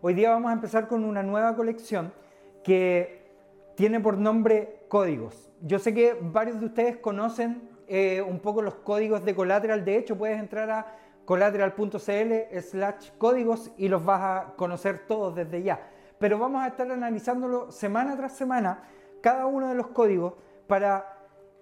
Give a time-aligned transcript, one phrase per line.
[0.00, 2.12] hoy día vamos a empezar con una nueva colección
[2.64, 3.26] que
[3.76, 5.50] tiene por nombre códigos.
[5.62, 9.96] Yo sé que varios de ustedes conocen eh, un poco los códigos de Collateral, de
[9.96, 10.86] hecho puedes entrar a
[11.24, 15.90] collateral.cl slash códigos y los vas a conocer todos desde ya.
[16.18, 18.84] Pero vamos a estar analizándolo semana tras semana,
[19.20, 20.34] cada uno de los códigos,
[20.66, 21.16] para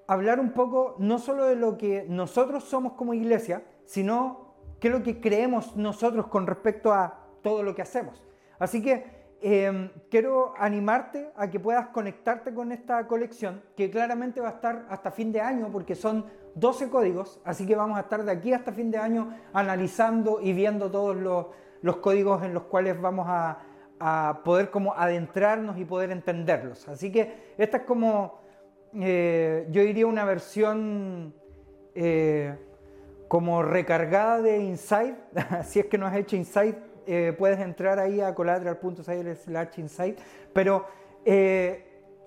[0.06, 4.94] hablar un poco no solo de lo que nosotros somos como iglesia, sino qué es
[4.94, 8.20] lo que creemos nosotros con respecto a todo lo que hacemos.
[8.58, 9.04] Así que
[9.42, 14.86] em, quiero animarte a que puedas conectarte con esta colección, que claramente va a estar
[14.88, 16.24] hasta fin de año, porque son
[16.54, 20.52] 12 códigos, así que vamos a estar de aquí hasta fin de año analizando y
[20.54, 23.58] viendo todos los, códigos en los cuales vamos a,
[24.44, 26.88] poder como adentrarnos y poder entenderlos.
[26.88, 28.40] Así que esta es como,
[28.92, 31.32] eh, yo diría una versión
[31.94, 32.54] eh,
[33.28, 35.16] como recargada de Insight,
[35.64, 40.18] si es que no has hecho Insight, eh, puedes entrar ahí a collateral.site slash insight,
[40.52, 40.86] pero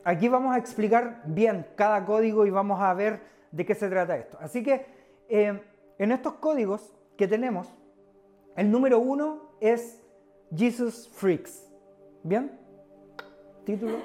[0.03, 3.19] aquí vamos a explicar bien cada código y vamos a ver
[3.51, 4.37] de qué se trata esto.
[4.39, 4.85] Así que
[5.29, 5.61] eh,
[5.97, 7.73] en estos códigos que tenemos,
[8.55, 10.01] el número uno es
[10.55, 11.67] Jesus Freaks.
[12.23, 12.51] ¿Bien?
[13.65, 13.97] ¿Título?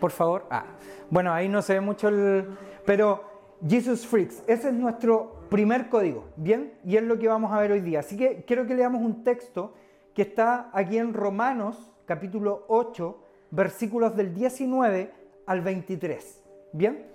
[0.00, 0.46] Por favor.
[0.50, 0.64] Ah,
[1.10, 2.56] bueno, ahí no se ve mucho el...
[2.84, 3.27] Pero
[3.66, 6.26] Jesus Freaks, ese es nuestro primer código.
[6.36, 6.74] ¿Bien?
[6.84, 8.00] Y es lo que vamos a ver hoy día.
[8.00, 9.74] Así que quiero que leamos un texto
[10.14, 13.18] que está aquí en Romanos, capítulo 8,
[13.50, 15.10] versículos del 19
[15.46, 16.44] al 23.
[16.72, 17.06] ¿Bien?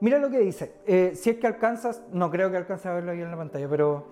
[0.00, 0.72] Mira lo que dice.
[0.86, 3.68] Eh, si es que alcanzas, no creo que alcances a verlo ahí en la pantalla,
[3.68, 4.06] pero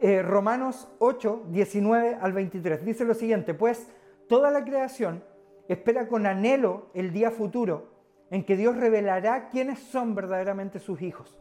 [0.00, 3.88] eh, Romanos 8, 19 al 23 dice lo siguiente, pues
[4.28, 5.22] toda la creación
[5.68, 7.93] espera con anhelo el día futuro
[8.30, 11.38] en que Dios revelará quiénes son verdaderamente sus hijos.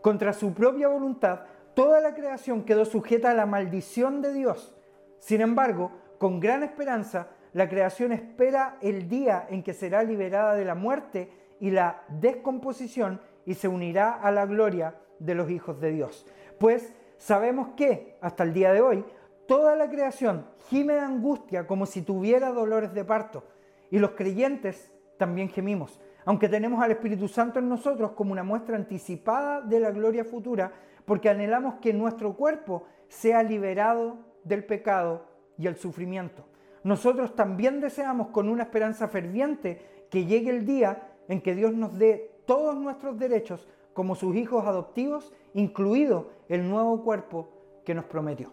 [0.00, 1.40] Contra su propia voluntad,
[1.74, 4.74] toda la creación quedó sujeta a la maldición de Dios.
[5.18, 10.64] Sin embargo, con gran esperanza, la creación espera el día en que será liberada de
[10.64, 15.92] la muerte y la descomposición y se unirá a la gloria de los hijos de
[15.92, 16.26] Dios.
[16.58, 19.04] Pues sabemos que hasta el día de hoy
[19.46, 23.44] toda la creación gime de angustia como si tuviera dolores de parto
[23.90, 28.76] y los creyentes también gemimos, aunque tenemos al Espíritu Santo en nosotros como una muestra
[28.76, 30.72] anticipada de la gloria futura,
[31.04, 35.26] porque anhelamos que nuestro cuerpo sea liberado del pecado
[35.58, 36.44] y el sufrimiento.
[36.82, 41.98] Nosotros también deseamos con una esperanza ferviente que llegue el día en que Dios nos
[41.98, 47.48] dé todos nuestros derechos como sus hijos adoptivos, incluido el nuevo cuerpo
[47.84, 48.50] que nos prometió.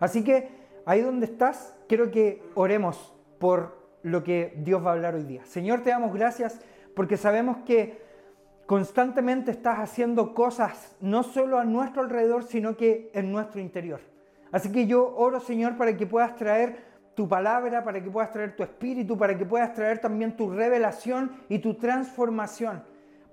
[0.00, 0.48] Así que
[0.86, 5.44] ahí donde estás, quiero que oremos por lo que Dios va a hablar hoy día.
[5.44, 6.60] Señor, te damos gracias
[6.94, 8.02] porque sabemos que
[8.66, 14.00] constantemente estás haciendo cosas no solo a nuestro alrededor, sino que en nuestro interior.
[14.52, 18.56] Así que yo oro, Señor, para que puedas traer tu palabra, para que puedas traer
[18.56, 22.82] tu espíritu, para que puedas traer también tu revelación y tu transformación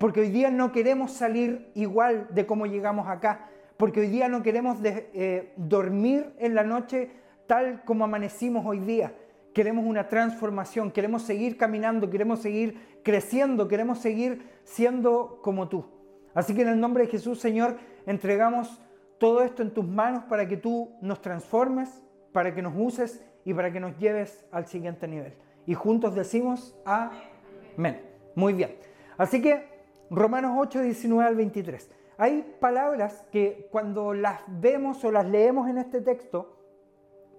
[0.02, 4.42] porque hoy día no queremos salir igual de cómo llegamos acá, porque hoy día no
[4.42, 7.12] queremos eh, dormir en la noche
[7.46, 9.14] tal como amanecimos hoy día.
[9.54, 15.86] Queremos una transformación, queremos seguir caminando, queremos seguir creciendo, queremos seguir siendo como tú.
[16.34, 18.82] Así que en el nombre de Jesús, Señor, entregamos
[19.18, 22.02] todo esto en tus manos para que tú nos transformes,
[22.32, 25.34] para que nos uses y para que nos lleves al siguiente nivel.
[25.66, 28.02] Y juntos decimos amén.
[28.36, 28.78] Muy bien.
[29.18, 29.70] Así que
[30.10, 31.92] Romanos 8, 19 al 23.
[32.18, 36.58] Hay palabras que cuando las vemos o las leemos en este texto,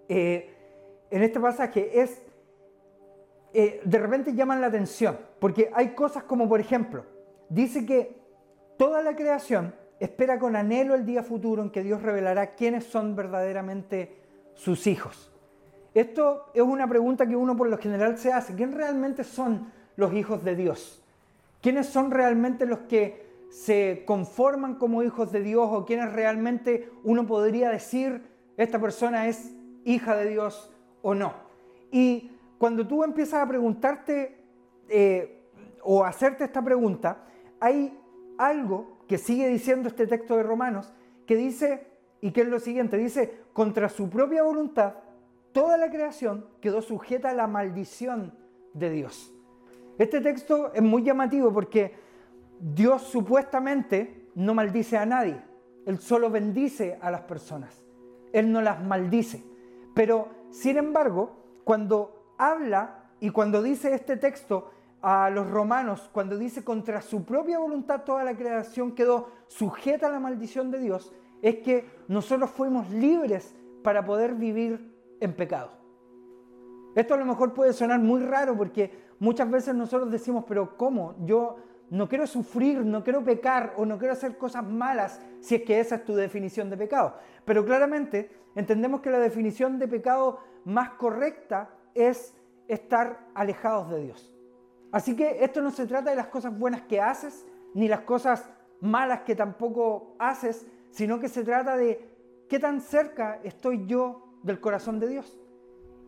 [0.08, 0.61] eh,
[1.12, 2.22] en este pasaje, es,
[3.52, 7.04] eh, de repente llaman la atención, porque hay cosas como, por ejemplo,
[7.50, 8.18] dice que
[8.78, 13.14] toda la creación espera con anhelo el día futuro en que Dios revelará quiénes son
[13.14, 14.16] verdaderamente
[14.54, 15.30] sus hijos.
[15.92, 18.54] Esto es una pregunta que uno por lo general se hace.
[18.54, 21.04] ¿Quién realmente son los hijos de Dios?
[21.60, 27.26] ¿Quiénes son realmente los que se conforman como hijos de Dios o quiénes realmente uno
[27.26, 28.22] podría decir
[28.56, 29.52] esta persona es
[29.84, 30.71] hija de Dios
[31.02, 31.34] o no?
[31.90, 34.38] Y cuando tú empiezas a preguntarte
[34.88, 35.48] eh,
[35.82, 37.24] o hacerte esta pregunta,
[37.60, 37.98] hay
[38.38, 40.92] algo que sigue diciendo este texto de Romanos
[41.26, 41.86] que dice,
[42.20, 44.94] y que es lo siguiente, dice, contra su propia voluntad,
[45.52, 48.34] toda la creación quedó sujeta a la maldición
[48.74, 49.32] de Dios.
[49.98, 51.94] Este texto es muy llamativo porque
[52.58, 55.42] Dios supuestamente no maldice a nadie,
[55.84, 57.84] Él solo bendice a las personas,
[58.32, 59.44] Él no las maldice.
[59.94, 61.32] Pero, sin embargo,
[61.64, 64.70] cuando habla y cuando dice este texto
[65.00, 70.10] a los romanos, cuando dice contra su propia voluntad toda la creación quedó sujeta a
[70.10, 75.70] la maldición de Dios, es que nosotros fuimos libres para poder vivir en pecado.
[76.94, 81.16] Esto a lo mejor puede sonar muy raro porque muchas veces nosotros decimos, pero ¿cómo?
[81.24, 81.56] Yo
[81.90, 85.80] no quiero sufrir, no quiero pecar o no quiero hacer cosas malas si es que
[85.80, 87.16] esa es tu definición de pecado.
[87.44, 92.34] Pero claramente entendemos que la definición de pecado más correcta es
[92.68, 94.34] estar alejados de Dios.
[94.90, 98.48] Así que esto no se trata de las cosas buenas que haces, ni las cosas
[98.80, 102.10] malas que tampoco haces, sino que se trata de
[102.48, 105.38] qué tan cerca estoy yo del corazón de Dios.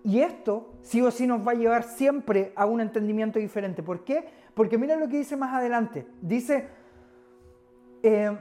[0.02, 3.82] Y esto sí o sí nos va a llevar siempre a un entendimiento diferente.
[3.82, 4.26] ¿Por qué?
[4.54, 6.06] Porque mira lo que dice más adelante.
[6.20, 6.68] Dice,
[8.02, 8.36] eh,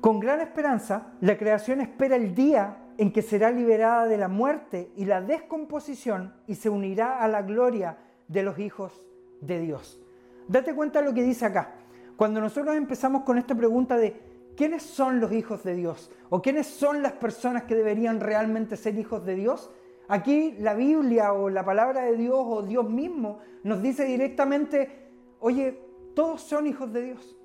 [0.00, 4.92] con gran esperanza, la creación espera el día en que será liberada de la muerte
[4.96, 9.02] y la descomposición y se unirá a la gloria de los hijos
[9.40, 10.00] de Dios.
[10.48, 11.74] Date cuenta de lo que dice acá.
[12.16, 14.20] Cuando nosotros empezamos con esta pregunta de
[14.56, 18.98] quiénes son los hijos de Dios o quiénes son las personas que deberían realmente ser
[18.98, 19.70] hijos de Dios,
[20.08, 25.10] aquí la Biblia o la palabra de Dios o Dios mismo nos dice directamente,
[25.40, 25.80] oye,
[26.14, 27.36] todos son hijos de Dios.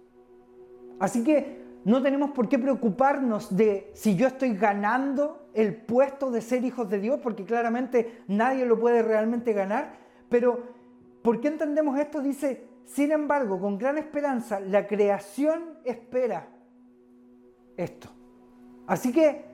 [0.99, 6.41] Así que no tenemos por qué preocuparnos de si yo estoy ganando el puesto de
[6.41, 9.99] ser hijos de Dios, porque claramente nadie lo puede realmente ganar,
[10.29, 10.63] pero
[11.21, 12.21] ¿por qué entendemos esto?
[12.21, 16.47] Dice, sin embargo, con gran esperanza, la creación espera
[17.77, 18.09] esto.
[18.87, 19.45] Así que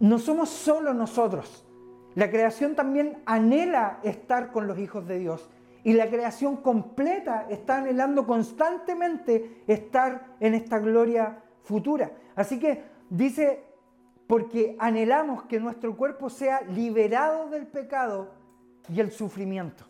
[0.00, 1.67] no somos solo nosotros.
[2.18, 5.48] La creación también anhela estar con los hijos de Dios.
[5.84, 12.10] Y la creación completa está anhelando constantemente estar en esta gloria futura.
[12.34, 13.62] Así que dice,
[14.26, 18.32] porque anhelamos que nuestro cuerpo sea liberado del pecado
[18.92, 19.84] y el sufrimiento.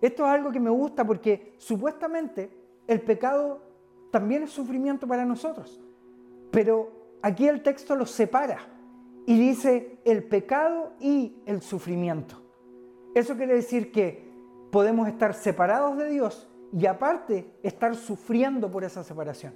[0.00, 2.50] Esto es algo que me gusta porque supuestamente
[2.86, 3.60] el pecado
[4.10, 5.78] también es sufrimiento para nosotros.
[6.50, 8.79] Pero aquí el texto los separa
[9.26, 12.36] y dice el pecado y el sufrimiento.
[13.14, 14.30] Eso quiere decir que
[14.70, 19.54] podemos estar separados de Dios y aparte estar sufriendo por esa separación.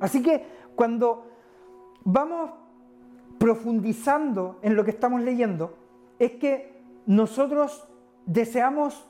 [0.00, 0.44] Así que
[0.74, 1.26] cuando
[2.04, 2.50] vamos
[3.38, 5.76] profundizando en lo que estamos leyendo,
[6.18, 7.88] es que nosotros
[8.26, 9.08] deseamos,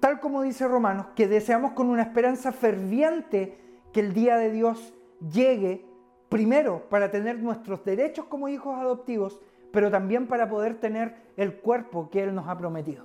[0.00, 3.58] tal como dice Romanos, que deseamos con una esperanza ferviente
[3.92, 5.87] que el día de Dios llegue
[6.28, 9.40] Primero, para tener nuestros derechos como hijos adoptivos,
[9.70, 13.04] pero también para poder tener el cuerpo que Él nos ha prometido.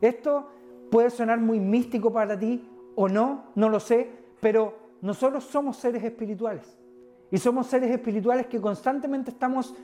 [0.00, 0.48] Esto
[0.90, 4.10] puede sonar muy místico para ti o no, no lo sé,
[4.40, 6.76] pero nosotros somos seres espirituales.
[7.30, 9.74] Y somos seres espirituales que constantemente estamos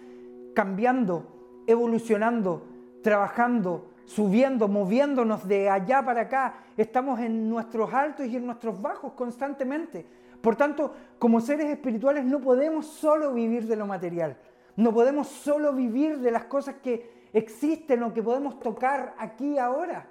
[0.54, 2.62] cambiando, evolucionando,
[3.02, 6.54] trabajando, subiendo, moviéndonos de allá para acá.
[6.76, 10.06] Estamos en nuestros altos y en nuestros bajos constantemente.
[10.40, 14.36] Por tanto, como seres espirituales no podemos solo vivir de lo material,
[14.76, 20.06] no podemos solo vivir de las cosas que existen o que podemos tocar aquí ahora,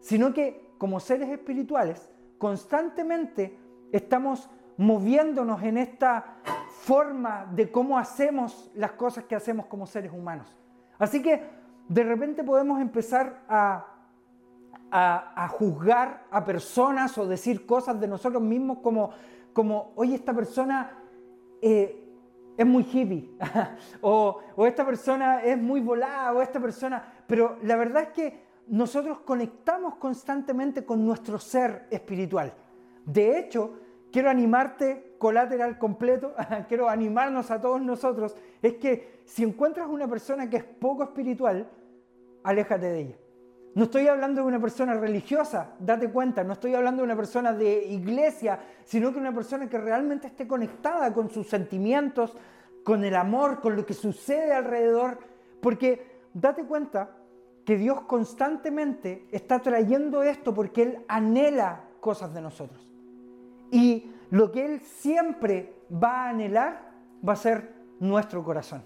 [0.00, 3.58] sino que como seres espirituales constantemente
[3.92, 6.36] estamos moviéndonos en esta
[6.82, 10.54] forma de cómo hacemos las cosas que hacemos como seres humanos.
[10.98, 11.42] Así que
[11.88, 13.86] de repente podemos empezar a,
[14.90, 19.10] a, juzgar a personas o decir cosas de nosotros mismos como
[19.56, 20.98] como, oye, esta persona
[21.62, 22.06] eh,
[22.58, 23.30] es muy hippie,
[24.02, 27.02] o, o esta persona es muy volada, o esta persona...
[27.26, 32.52] Pero la verdad es que nosotros conectamos constantemente con nuestro ser espiritual.
[33.06, 33.78] De hecho,
[34.12, 36.34] quiero animarte, colateral completo,
[36.68, 41.68] quiero animarnos a todos nosotros, es que si encuentras una persona que es poco espiritual,
[42.42, 43.16] aléjate de ella.
[43.74, 47.52] No estoy hablando de una persona religiosa, date cuenta, no estoy hablando de una persona
[47.52, 52.34] de iglesia, sino que una persona que realmente esté conectada con sus sentimientos,
[52.82, 55.18] con el amor, con lo que sucede alrededor,
[55.60, 57.10] porque date cuenta
[57.66, 62.88] que Dios constantemente está trayendo esto porque Él anhela cosas de nosotros.
[63.70, 66.92] Y lo que Él siempre va a anhelar
[67.26, 68.82] va a ser nuestro corazón.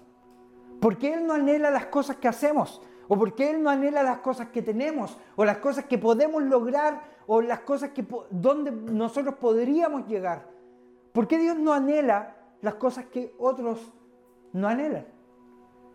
[0.79, 4.49] Porque Él no anhela las cosas que hacemos, o porque Él no anhela las cosas
[4.49, 10.07] que tenemos, o las cosas que podemos lograr, o las cosas que, donde nosotros podríamos
[10.07, 10.49] llegar.
[11.11, 13.93] ¿Por qué Dios no anhela las cosas que otros
[14.53, 15.05] no anhelan?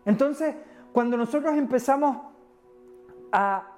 [0.05, 0.55] Entonces,
[0.93, 2.17] cuando nosotros empezamos
[3.31, 3.73] a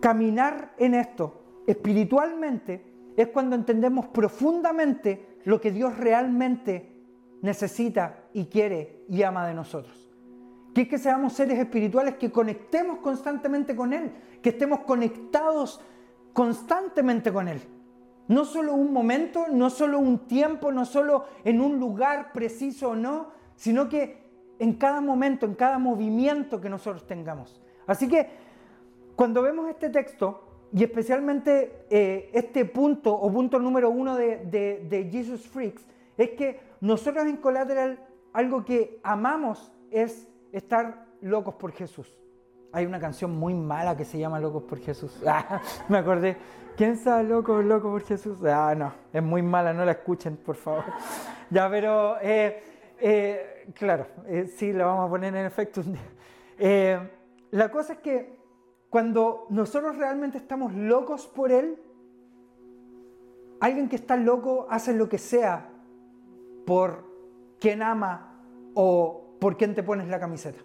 [0.00, 2.84] caminar en esto espiritualmente,
[3.16, 6.93] es cuando entendemos profundamente lo que Dios realmente
[7.44, 10.04] necesita y quiere y ama de nosotros
[10.74, 14.10] que es que seamos seres espirituales que conectemos constantemente con Él,
[14.42, 15.80] que estemos conectados
[16.32, 17.60] constantemente con Él.
[18.26, 22.96] No solo un momento, no solo un tiempo, no solo en un lugar preciso o
[22.96, 24.24] no, sino que
[24.58, 27.62] en cada momento, en cada movimiento que nosotros tengamos.
[27.86, 28.28] Así que
[29.14, 30.40] cuando vemos este texto,
[30.72, 35.86] y especialmente eh, este punto o punto número uno de, de, Jesus Freaks,
[36.16, 37.98] es que nosotros en Collateral
[38.34, 42.14] algo que amamos es estar locos por Jesús.
[42.72, 45.18] Hay una canción muy mala que se llama Locos por Jesús.
[45.26, 46.36] Ah, me acordé.
[46.76, 48.36] ¿Quién está loco, loco por Jesús?
[48.44, 50.84] Ah, no, es muy mala, no la escuchen, por favor.
[51.50, 52.62] ya, pero, eh,
[53.00, 54.06] eh, claro,
[54.54, 57.10] sí, la vamos a poner en efecto un día.
[57.50, 58.38] la cosa es que
[58.90, 61.80] cuando nosotros realmente estamos locos por Él,
[63.60, 65.70] alguien que está loco hace lo que sea
[66.64, 67.04] por
[67.60, 68.40] quien ama
[68.74, 70.60] o por quien te pones la camiseta.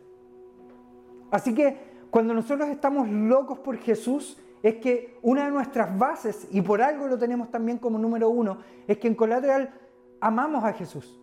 [1.32, 1.78] Así que
[2.10, 7.08] cuando nosotros estamos locos por Jesús, es que una de nuestras bases, y por algo
[7.08, 9.74] lo tenemos también como número uno, es que en Colateral
[10.20, 11.20] amamos a Jesús.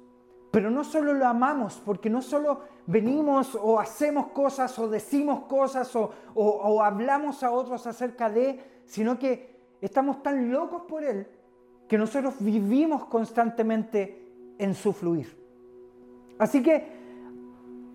[0.50, 5.94] Pero no solo lo amamos, porque no solo venimos o hacemos cosas o decimos cosas
[5.94, 11.26] o, hablamos a otros acerca de, sino que estamos tan locos por Él
[11.88, 14.25] que nosotros vivimos constantemente
[14.58, 15.36] en su fluir.
[16.38, 16.96] Así que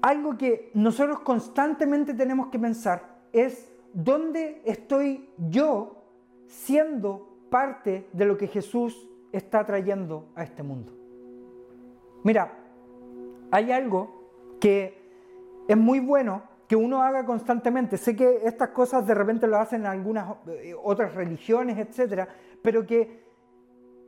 [0.02, 6.04] algo que nosotros constantemente tenemos que pensar es dónde estoy yo
[6.48, 10.94] siendo parte de lo que Jesús está trayendo a este mundo.
[12.24, 12.52] Mira,
[13.52, 15.00] hay algo que
[15.68, 17.98] es muy bueno que uno haga constantemente.
[17.98, 22.28] Sé que estas cosas de repente lo hacen algunas eh, otras religiones, etcétera,
[22.62, 23.22] pero que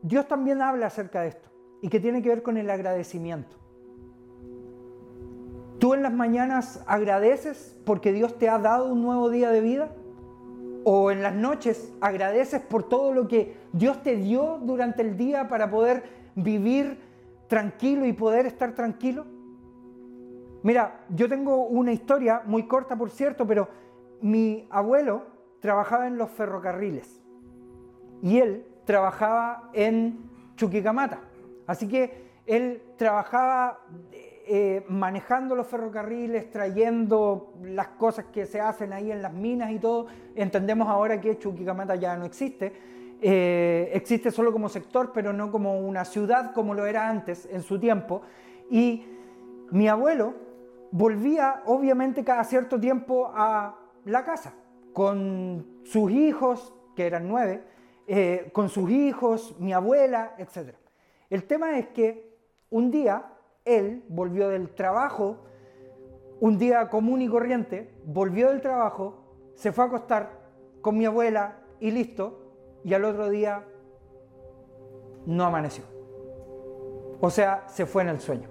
[0.01, 1.52] Dios también habla acerca de esto
[1.83, 3.57] y que tiene que ver con el agradecimiento.
[5.79, 9.91] ¿Tú en las mañanas agradeces porque Dios te ha dado un nuevo día de vida?
[10.85, 15.49] ¿O en las noches agradeces por todo lo que Dios te dio durante el día
[15.49, 16.03] para poder
[16.35, 16.99] vivir
[17.49, 19.25] tranquilo y poder estar tranquilo?
[20.63, 23.67] Mira, yo tengo una historia muy corta, por cierto, pero
[24.21, 25.23] mi abuelo
[25.59, 27.21] trabajaba en los ferrocarriles
[28.21, 31.32] y él trabajaba en Chuquicamata.
[31.67, 33.79] Así que él trabajaba
[34.45, 39.79] eh, manejando los ferrocarriles, trayendo las cosas que se hacen ahí en las minas y
[39.79, 40.07] todo.
[40.35, 42.73] Entendemos ahora que Chuquicamata ya no existe.
[43.21, 47.61] Eh, existe solo como sector, pero no como una ciudad como lo era antes en
[47.61, 48.21] su tiempo.
[48.69, 49.05] Y
[49.71, 50.33] mi abuelo
[50.91, 54.53] volvía obviamente cada cierto tiempo a la casa
[54.91, 57.63] con sus hijos, que eran nueve,
[58.07, 60.75] eh, con sus hijos, mi abuela, etc.
[61.33, 62.37] El tema es que
[62.69, 63.33] un día
[63.65, 65.37] él volvió del trabajo,
[66.39, 70.29] un día común y corriente, volvió del trabajo, se fue a acostar
[70.81, 73.65] con mi abuela y listo, y al otro día
[75.25, 75.83] no amaneció.
[77.19, 78.47] O sea, se fue en el sueño.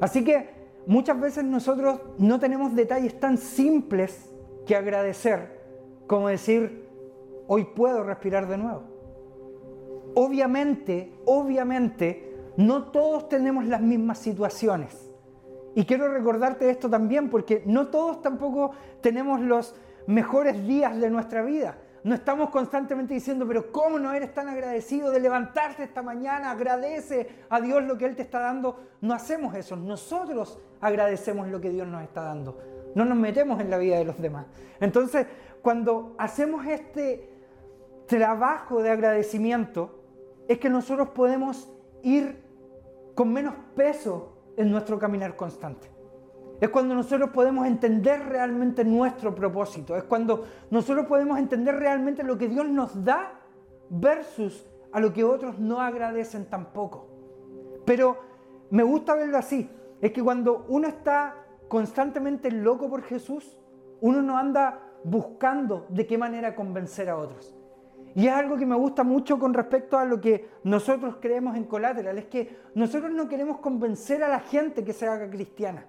[0.00, 4.34] Así que Muchas veces nosotros no tenemos detalles tan simples
[4.66, 5.60] que agradecer
[6.06, 6.88] como decir,
[7.46, 8.82] hoy puedo respirar de nuevo.
[10.14, 15.10] Obviamente, obviamente, no todos tenemos las mismas situaciones.
[15.74, 19.74] Y quiero recordarte esto también porque no todos tampoco tenemos los
[20.06, 21.78] mejores días de nuestra vida.
[22.02, 26.50] No estamos constantemente diciendo, pero ¿cómo no eres tan agradecido de levantarte esta mañana?
[26.50, 28.80] Agradece a Dios lo que Él te está dando.
[29.02, 29.76] No hacemos eso.
[29.76, 32.58] Nosotros agradecemos lo que Dios nos está dando.
[32.94, 34.46] No nos metemos en la vida de los demás.
[34.80, 35.26] Entonces,
[35.62, 37.28] cuando hacemos este
[38.06, 39.99] trabajo de agradecimiento,
[40.50, 42.42] es que nosotros podemos ir
[43.14, 45.88] con menos peso en nuestro caminar constante.
[46.60, 49.96] Es cuando nosotros podemos entender realmente nuestro propósito.
[49.96, 53.40] Es cuando nosotros podemos entender realmente lo que Dios nos da
[53.90, 57.06] versus a lo que otros no agradecen tampoco.
[57.84, 58.18] Pero
[58.70, 59.70] me gusta verlo así.
[60.00, 63.56] Es que cuando uno está constantemente loco por Jesús,
[64.00, 67.54] uno no anda buscando de qué manera convencer a otros.
[68.14, 71.64] Y es algo que me gusta mucho con respecto a lo que nosotros creemos en
[71.64, 75.86] Collateral, es que nosotros no queremos convencer a la gente que se haga cristiana.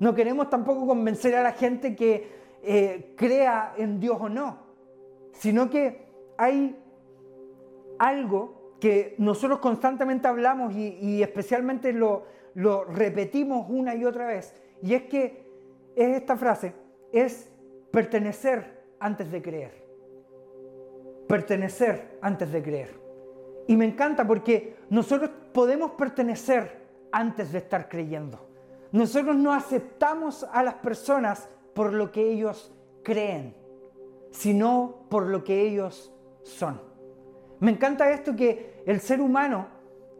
[0.00, 2.28] No queremos tampoco convencer a la gente que
[2.62, 4.58] eh, crea en Dios o no,
[5.32, 6.06] sino que
[6.36, 6.76] hay
[7.98, 14.94] algo que nosotros constantemente hablamos y, especialmente lo, lo repetimos una y otra vez, y
[14.94, 15.46] es que
[15.96, 16.74] es esta frase,
[17.12, 17.50] es
[17.90, 19.83] pertenecer antes de creer.
[21.28, 23.00] Pertenecer antes de creer.
[23.66, 28.48] Y me encanta porque nosotros podemos pertenecer antes de estar creyendo.
[28.92, 33.54] Nosotros no aceptamos a las personas por lo que ellos creen,
[34.30, 36.12] sino por lo que ellos
[36.42, 36.80] son.
[37.60, 39.68] Me encanta esto que el ser humano,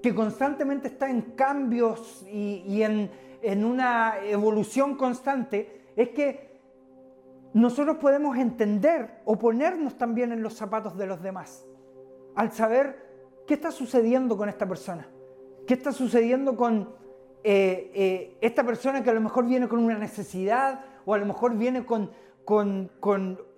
[0.03, 3.11] que constantemente está en cambios y, en,
[3.43, 6.54] en una evolución constante, es que
[7.55, 11.65] nosotros podemos entender o ponernos también en los zapatos de los demás,
[12.35, 12.99] al saber
[13.47, 15.09] qué está sucediendo con esta persona,
[15.65, 16.93] qué está sucediendo con
[17.45, 21.27] eh, eh, esta persona que a lo mejor viene con una necesidad o a lo
[21.27, 22.11] mejor viene con,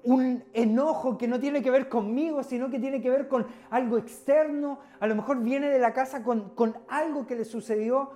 [0.04, 3.96] un enojo que no tiene que ver conmigo, sino que tiene que ver con algo
[3.96, 8.10] externo, a lo mejor viene de la casa con algo que le sucedió.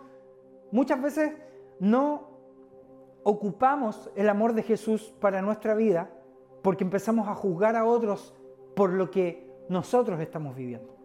[0.72, 1.32] Muchas veces
[1.80, 2.29] no
[3.22, 6.10] ocupamos el amor de Jesús para nuestra vida
[6.62, 8.34] porque empezamos a juzgar a otros
[8.74, 10.96] por lo que nosotros estamos viviendo.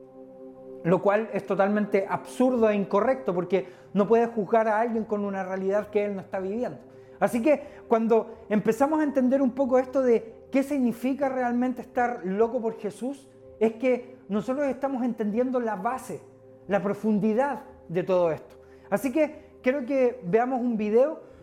[0.84, 5.44] Lo cual es totalmente absurdo e incorrecto porque no puedes juzgar a alguien con una
[5.44, 6.80] realidad que él no está viviendo.
[7.20, 12.62] Así que cuando empezamos a entender un poco esto de qué significa realmente estar loco
[12.62, 13.28] por Jesús,
[13.60, 16.22] es que nosotros estamos entendiendo la base,
[16.68, 18.56] la profundidad de todo esto.
[18.90, 21.35] Así que quiero que veamos un video.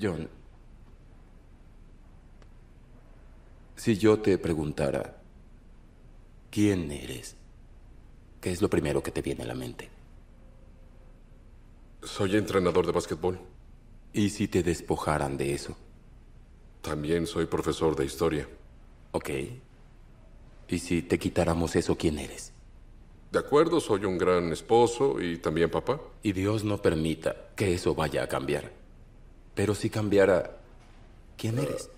[0.00, 0.28] John,
[3.76, 5.18] si yo te preguntara,
[6.50, 7.36] ¿quién eres?
[8.40, 9.88] ¿Qué es lo primero que te viene a la mente?
[12.02, 13.38] Soy entrenador de básquetbol.
[14.12, 15.76] ¿Y si te despojaran de eso?
[16.82, 18.48] También soy profesor de historia.
[19.12, 19.30] Ok.
[20.68, 22.52] ¿Y si te quitáramos eso, quién eres?
[23.32, 26.00] De acuerdo, soy un gran esposo y también papá.
[26.22, 28.83] Y Dios no permita que eso vaya a cambiar.
[29.54, 30.56] Pero si cambiara,
[31.36, 31.90] ¿quién eres?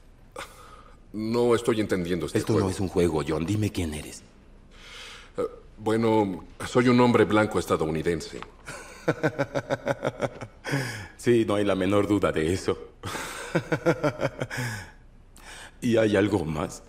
[1.13, 2.69] No estoy entendiendo este Esto juego.
[2.69, 3.47] no es un juego, John.
[3.47, 4.23] Dime quién eres.
[5.79, 8.41] Bueno, soy un hombre blanco estadounidense.
[11.17, 12.77] Sí, no hay la menor duda de eso.
[15.81, 16.83] ¿Y hay algo más?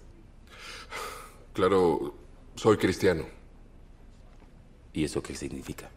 [1.54, 2.16] Claro,
[2.56, 3.24] soy cristiano.
[4.94, 5.90] ¿Y eso qué significa?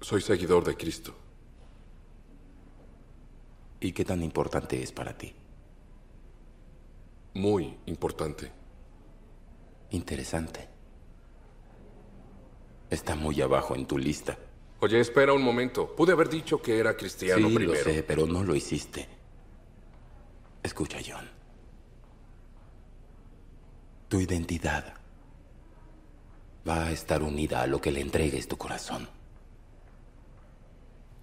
[0.00, 1.14] Soy seguidor de Cristo.
[3.84, 5.30] ¿Y qué tan importante es para ti?
[7.34, 8.50] Muy importante.
[9.90, 10.66] Interesante.
[12.88, 14.38] Está muy abajo en tu lista.
[14.80, 15.94] Oye, espera un momento.
[15.94, 17.78] Pude haber dicho que era cristiano sí, primero.
[17.78, 19.06] lo sé, pero no lo hiciste.
[20.62, 21.28] Escucha, John.
[24.08, 24.94] Tu identidad
[26.66, 29.10] va a estar unida a lo que le entregues tu corazón.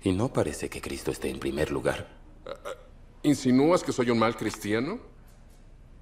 [0.04, 2.21] Y no parece que Cristo esté en primer lugar.
[3.24, 5.00] ¿Insinúas que soy un mal cristiano?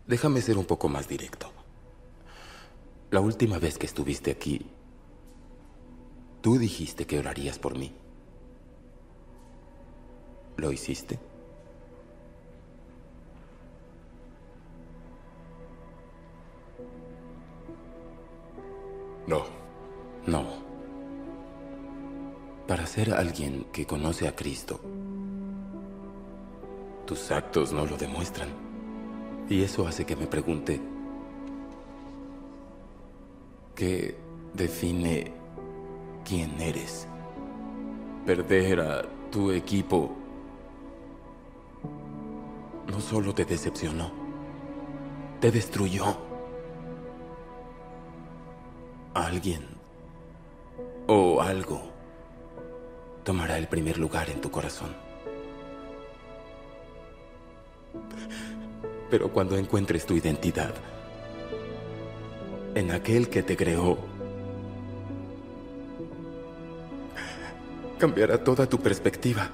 [0.07, 1.51] Déjame ser un poco más directo.
[3.11, 4.65] La última vez que estuviste aquí,
[6.41, 7.93] tú dijiste que orarías por mí.
[10.57, 11.19] ¿Lo hiciste?
[19.27, 19.43] No.
[20.25, 20.43] No.
[22.67, 24.81] Para ser alguien que conoce a Cristo,
[27.09, 28.49] tus actos no lo demuestran.
[29.49, 30.79] Y eso hace que me pregunte,
[33.73, 34.15] ¿qué
[34.53, 35.33] define
[36.23, 37.07] quién eres?
[38.27, 40.11] Perder a tu equipo
[42.85, 44.11] no solo te decepcionó,
[45.39, 46.15] te destruyó.
[49.15, 49.65] Alguien
[51.07, 51.81] o algo
[53.23, 55.08] tomará el primer lugar en tu corazón.
[59.09, 60.73] Pero cuando encuentres tu identidad
[62.75, 63.97] en aquel que te creó,
[67.97, 69.49] cambiará toda tu perspectiva.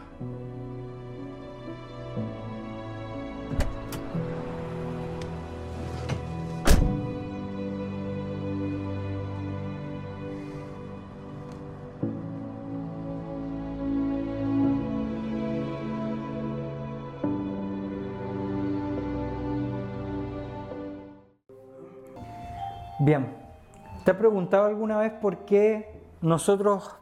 [24.25, 26.95] Preguntado alguna vez por qué nosotros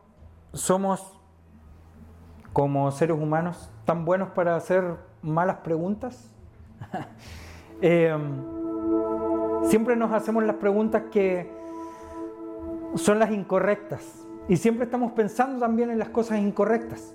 [0.52, 1.18] somos
[2.52, 6.30] como seres humanos tan buenos para hacer malas preguntas?
[7.86, 8.16] Eh,
[9.66, 11.52] siempre nos hacemos las preguntas que
[12.96, 17.14] son las incorrectas y siempre estamos pensando también en las cosas incorrectas.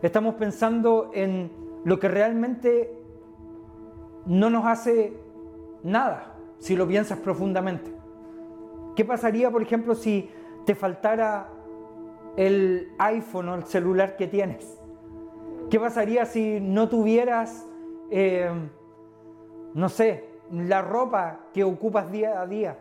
[0.00, 1.52] Estamos pensando en
[1.84, 2.98] lo que realmente
[4.24, 5.20] no nos hace
[5.82, 7.95] nada si lo piensas profundamente.
[8.96, 10.30] ¿Qué pasaría, por ejemplo, si
[10.64, 11.50] te faltara
[12.36, 14.80] el iPhone o el celular que tienes?
[15.68, 17.66] ¿Qué pasaría si no tuvieras,
[18.10, 18.50] eh,
[19.74, 22.78] no sé, la ropa que ocupas día a día?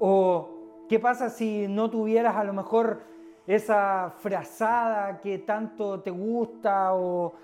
[0.00, 0.48] ¿O
[0.88, 3.02] qué pasa si no tuvieras a lo mejor
[3.46, 7.34] esa frazada que tanto te gusta o,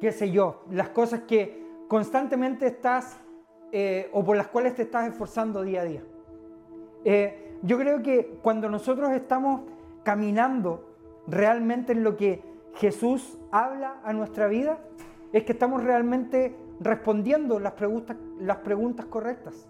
[0.00, 3.18] qué sé yo, las cosas que constantemente estás
[3.72, 6.02] eh, o por las cuales te estás esforzando día a día.
[7.08, 9.60] Eh, yo creo que cuando nosotros estamos
[10.02, 10.96] caminando
[11.28, 12.42] realmente en lo que
[12.74, 14.80] Jesús habla a nuestra vida,
[15.32, 19.68] es que estamos realmente respondiendo las preguntas, las preguntas correctas.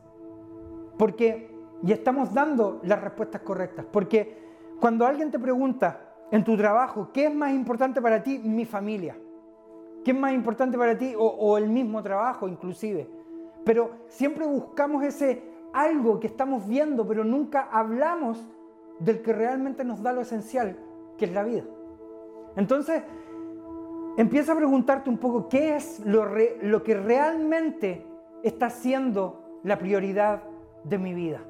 [0.97, 3.85] Porque, y estamos dando las respuestas correctas.
[3.93, 4.39] Porque
[4.81, 8.39] cuando alguien te pregunta en tu trabajo, ¿qué es más importante para ti?
[8.39, 9.15] Mi familia.
[10.03, 11.15] ¿Qué es más importante para ti?
[11.15, 13.07] O, o el mismo trabajo inclusive.
[13.63, 18.45] Pero siempre buscamos ese algo que estamos viendo, pero nunca hablamos
[18.99, 20.77] del que realmente nos da lo esencial,
[21.19, 21.65] que es la vida.
[22.57, 23.03] Entonces,
[24.17, 26.27] empieza a preguntarte un poco qué es lo,
[26.63, 28.07] lo que realmente
[28.43, 30.45] está siendo la prioridad
[30.85, 31.41] de mi vida.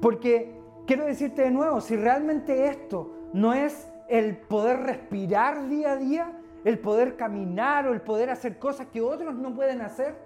[0.00, 5.96] Porque quiero decirte de nuevo, si realmente esto no es el poder respirar día a
[5.96, 6.32] día,
[6.64, 10.16] el poder caminar o el poder hacer cosas que otros no pueden hacer,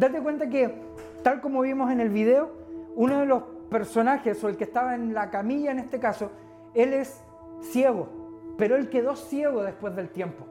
[0.00, 0.74] date cuenta que,
[1.22, 2.50] tal como vimos en el video,
[2.96, 6.30] uno de los personajes o el que estaba en la camilla en este caso,
[6.74, 7.22] él es
[7.60, 8.08] ciego,
[8.56, 10.46] pero él quedó ciego después del tiempo.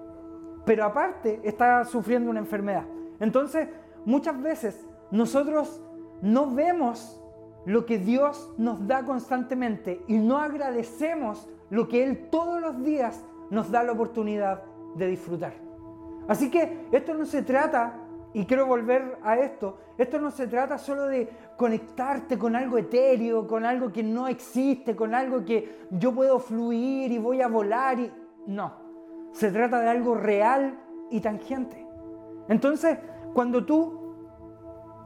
[0.66, 2.86] Pero aparte está sufriendo una enfermedad.
[3.20, 3.68] Entonces,
[4.06, 5.82] muchas veces nosotros
[6.22, 7.20] no vemos
[7.66, 13.24] lo que Dios nos da constantemente y no agradecemos lo que Él todos los días
[13.50, 14.64] nos da la oportunidad
[14.96, 15.54] de disfrutar.
[16.28, 17.94] Así que esto no se trata,
[18.34, 23.48] y quiero volver a esto, esto no se trata solo de conectarte con algo etéreo,
[23.48, 28.00] con algo que no existe, con algo que yo puedo fluir y voy a volar
[28.00, 28.12] y
[28.46, 28.74] no,
[29.32, 31.86] se trata de algo real y tangente.
[32.48, 32.98] Entonces,
[33.34, 34.16] cuando tú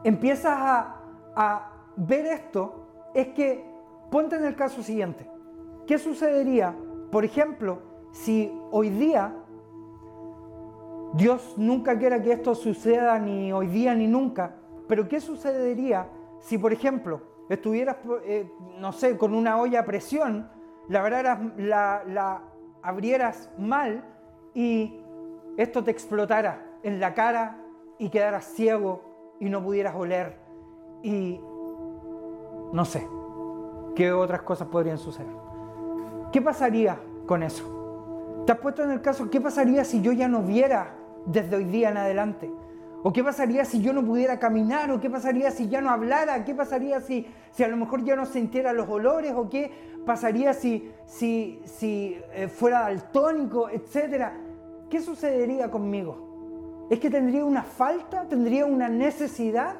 [0.04, 1.02] empiezas a,
[1.36, 3.66] a ver esto, es que
[4.12, 5.30] ponte en el caso siguiente.
[5.88, 6.76] ¿Qué sucedería,
[7.12, 7.80] por ejemplo,
[8.12, 9.34] si hoy día
[11.14, 14.56] Dios nunca quiera que esto suceda ni hoy día ni nunca,
[14.88, 16.08] pero ¿qué sucedería
[16.40, 20.50] si, por ejemplo, estuvieras, eh, no sé, con una olla a presión,
[20.90, 21.08] la,
[21.58, 22.42] la, la
[22.82, 24.04] abrieras mal
[24.54, 25.00] y
[25.56, 27.64] esto te explotara en la cara
[28.00, 30.38] y quedaras ciego y no pudieras oler
[31.04, 31.40] y
[32.72, 33.08] no sé
[33.96, 35.36] qué otras cosas podrían suceder.
[36.32, 36.98] ¿Qué pasaría
[37.28, 38.44] con eso?
[38.46, 41.66] ¿Te has puesto en el caso qué pasaría si yo ya no viera desde hoy
[41.66, 42.52] día en adelante?
[43.06, 44.90] ¿O qué pasaría si yo no pudiera caminar?
[44.92, 46.46] ¿O qué pasaría si ya no hablara?
[46.46, 49.34] ¿Qué pasaría si, si a lo mejor ya no sintiera los olores?
[49.36, 49.72] ¿O qué
[50.06, 54.38] pasaría si, si, si eh, fuera daltónico, etcétera?
[54.90, 56.88] ¿Qué sucedería conmigo?
[56.90, 58.26] ¿Es que tendría una falta?
[58.30, 59.76] ¿Tendría una necesidad?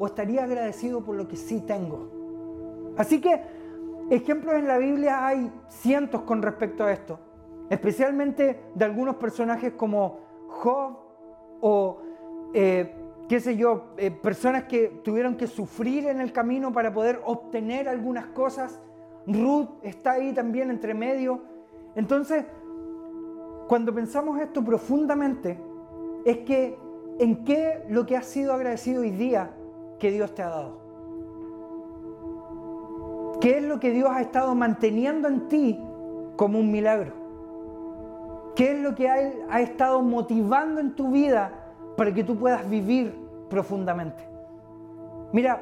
[0.00, 2.10] ¿O estaría agradecido por lo que sí tengo?
[2.96, 3.42] Así que
[4.10, 7.20] ejemplos en la Biblia hay cientos con respecto a esto.
[7.70, 10.98] Especialmente de algunos personajes como Job
[11.60, 11.98] o
[12.54, 12.94] eh,
[13.28, 17.88] qué sé yo, eh, personas que tuvieron que sufrir en el camino para poder obtener
[17.88, 18.80] algunas cosas.
[19.26, 21.40] Ruth está ahí también entre medio.
[21.94, 22.44] Entonces,
[23.68, 25.58] cuando pensamos esto profundamente,
[26.24, 26.78] es que
[27.18, 29.50] en qué lo que has sido agradecido hoy día
[29.98, 30.86] que Dios te ha dado.
[33.40, 35.80] ¿Qué es lo que Dios ha estado manteniendo en ti
[36.36, 37.25] como un milagro?
[38.56, 41.52] ¿Qué es lo que ha, estado motivando en tu vida
[41.96, 43.14] para que tú puedas vivir
[43.50, 44.26] profundamente.
[45.32, 45.60] Mira,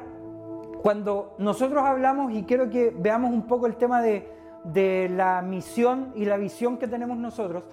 [0.81, 4.31] cuando nosotros hablamos, y quiero que veamos un poco el tema de,
[5.11, 7.69] la misión y la visión que tenemos nosotros,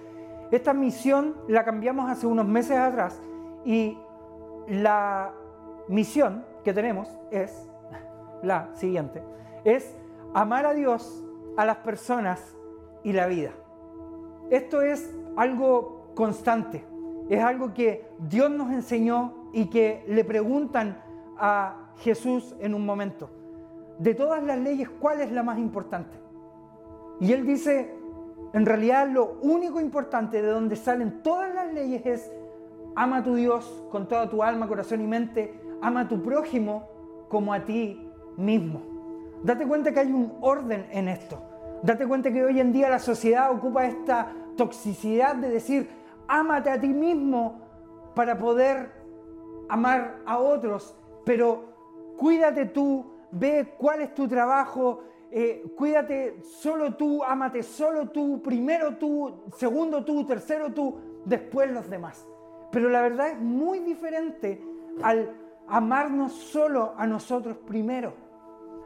[0.51, 3.19] esta misión la cambiamos hace unos meses atrás
[3.65, 3.97] y
[4.67, 5.31] la
[5.87, 7.67] misión que tenemos es
[8.43, 9.23] la siguiente,
[9.63, 9.95] es
[10.33, 11.23] amar a Dios,
[11.57, 12.55] a las personas
[13.03, 13.51] y la vida.
[14.49, 16.85] Esto es algo constante
[17.29, 21.01] es algo que Dios nos enseñó y que le preguntan
[21.37, 23.29] a Jesús en un momento.
[23.99, 26.17] De todas las leyes, ¿cuál es la más importante?
[27.19, 27.93] Y él dice,
[28.53, 32.31] en realidad lo único importante de donde salen todas las leyes es
[32.95, 36.87] ama a tu Dios con toda tu alma, corazón y mente, ama a tu prójimo
[37.29, 38.81] como a ti mismo.
[39.43, 41.41] Date cuenta que hay un orden en esto.
[41.83, 45.89] Date cuenta que hoy en día la sociedad ocupa esta toxicidad de decir,
[46.29, 47.59] ámate a ti mismo
[48.15, 48.89] para poder
[49.67, 51.65] amar a otros, pero
[52.17, 58.95] cuídate tú, ve cuál es tu trabajo, eh, cuídate solo tú, ámate solo tú, primero
[58.95, 62.25] tú, segundo tú, tercero tú, después los demás.
[62.71, 64.63] Pero la verdad es muy diferente
[65.01, 65.35] al
[65.67, 68.13] amarnos solo a nosotros primero.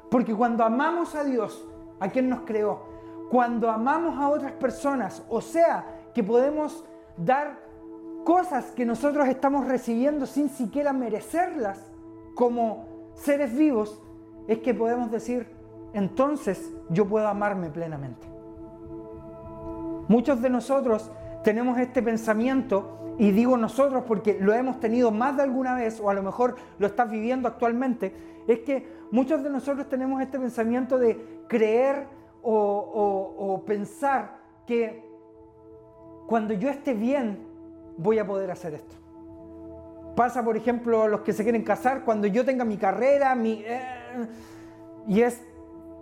[0.10, 1.67] Porque cuando amamos a Dios,
[1.99, 2.81] a quien nos creó,
[3.29, 6.86] cuando amamos a otras personas, o sea, que podemos
[7.17, 7.60] dar
[8.23, 11.79] cosas que nosotros estamos recibiendo sin siquiera merecerlas
[12.36, 14.01] como seres vivos,
[14.47, 15.47] es que podemos decir,
[15.93, 18.27] entonces yo puedo amarme plenamente.
[20.07, 21.12] Muchos de nosotros
[21.43, 26.10] tenemos este pensamiento, y digo nosotros porque lo hemos tenido más de alguna vez, o
[26.10, 28.13] a lo mejor lo estás viviendo actualmente,
[28.47, 32.08] es que muchos de nosotros tenemos este pensamiento de creer
[32.43, 35.03] o, pensar que
[36.27, 37.39] cuando yo esté bien
[37.97, 38.95] voy a poder hacer esto.
[40.15, 43.63] Pasa, por ejemplo, los que se quieren casar, cuando yo tenga mi carrera, mi...
[43.65, 43.82] Eh,
[45.08, 45.41] y es,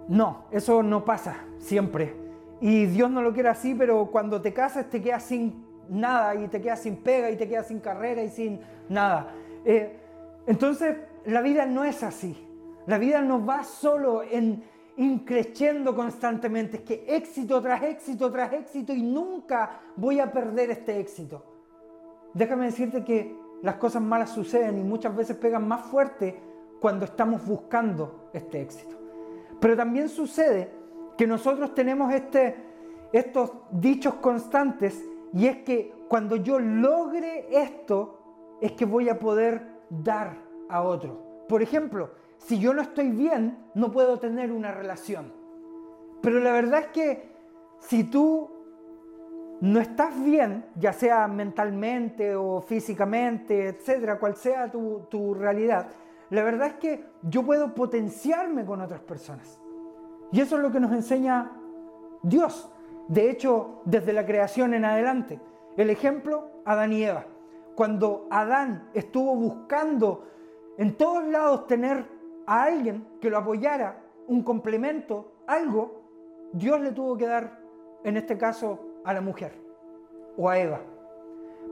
[0.07, 2.13] no, eso no pasa siempre.
[2.61, 6.47] Y Dios no lo quiere así, pero cuando te casas te quedas sin nada y
[6.47, 9.33] te quedas sin pega y te quedas sin carrera y sin nada.
[9.63, 9.99] Eh,
[10.47, 12.37] entonces, la vida no es así.
[12.87, 14.63] La vida no va solo en
[14.97, 20.99] increciendo constantemente, es que éxito tras éxito tras éxito y nunca voy a perder este
[20.99, 21.43] éxito.
[22.33, 26.39] Déjame decirte que las cosas malas suceden y muchas veces pegan más fuerte
[26.79, 28.95] cuando estamos buscando este éxito.
[29.59, 30.69] Pero también sucede
[31.17, 32.55] que nosotros tenemos este,
[33.11, 35.03] estos dichos constantes
[35.35, 40.37] y es que cuando yo logre esto, es que voy a poder dar
[40.69, 41.43] a otro.
[41.49, 45.33] Por ejemplo, si yo no estoy bien, no puedo tener una relación.
[46.21, 47.29] Pero la verdad es que
[47.79, 48.49] si tú
[49.59, 55.89] no estás bien, ya sea mentalmente o físicamente, etcétera, cual sea tu, tu realidad,
[56.29, 59.59] la verdad es que yo puedo potenciarme con otras personas.
[60.31, 61.51] Y eso es lo que nos enseña
[62.23, 62.71] Dios.
[63.07, 65.39] De hecho, desde la creación en adelante.
[65.77, 67.25] El ejemplo, Adán y Eva.
[67.75, 70.25] Cuando Adán estuvo buscando
[70.77, 72.05] en todos lados tener
[72.47, 76.01] a alguien que lo apoyara, un complemento, algo,
[76.53, 77.59] Dios le tuvo que dar,
[78.03, 79.53] en este caso, a la mujer
[80.37, 80.81] o a Eva.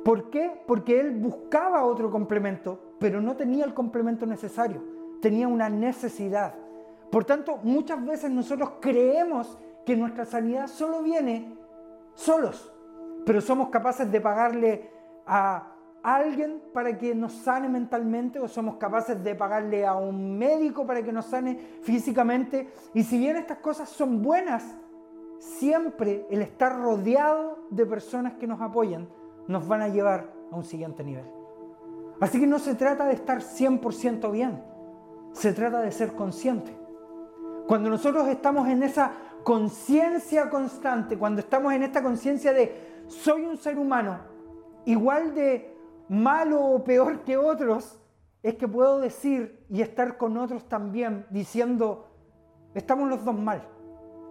[0.03, 0.61] ¿Por qué?
[0.67, 4.83] Porque él buscaba otro complemento, pero no tenía el complemento necesario,
[5.21, 6.55] tenía una necesidad.
[7.09, 11.57] Por tanto, muchas veces nosotros creemos que nuestra sanidad solo viene
[12.15, 12.73] solos,
[13.25, 14.89] pero somos capaces de pagarle
[15.25, 20.85] a alguien para que nos sane mentalmente o somos capaces de pagarle a un médico
[20.85, 22.69] para que nos sane físicamente.
[22.93, 24.63] Y si bien estas cosas son buenas,
[25.39, 29.07] siempre el estar rodeado de personas que nos apoyan
[29.47, 31.25] nos van a llevar a un siguiente nivel.
[32.19, 34.61] Así que no se trata de estar 100% bien,
[35.31, 36.82] se trata de ser consciente.
[37.67, 39.11] Cuando nosotros estamos en esa
[39.43, 44.19] conciencia constante, cuando estamos en esta conciencia de soy un ser humano
[44.85, 45.75] igual de
[46.09, 47.99] malo o peor que otros,
[48.41, 52.07] es que puedo decir y estar con otros también diciendo,
[52.73, 53.63] estamos los dos mal.